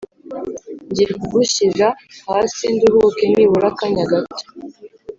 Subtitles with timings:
[0.89, 1.87] ngiye kugushyira
[2.27, 4.43] hasi nduhuke nibura akanya gato